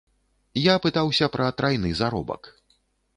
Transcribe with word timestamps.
Я 0.59 0.75
пытаўся 0.85 1.29
пра 1.35 1.49
трайны 1.59 1.91
заробак. 2.01 2.49